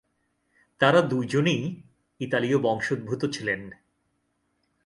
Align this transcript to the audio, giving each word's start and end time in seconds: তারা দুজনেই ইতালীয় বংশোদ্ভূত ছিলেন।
তারা 0.81 1.01
দুজনেই 1.01 1.61
ইতালীয় 2.19 2.57
বংশোদ্ভূত 2.57 3.21
ছিলেন। 3.25 3.61